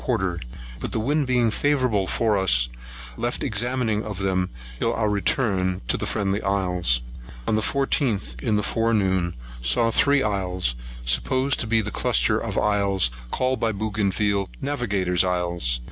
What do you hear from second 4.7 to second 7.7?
till our return to the Friendly Isles.[136 1] On the